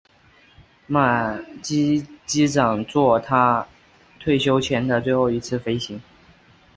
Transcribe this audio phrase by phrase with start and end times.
[0.87, 3.67] 马基机长作他
[4.19, 6.01] 退休前的最后一次飞行。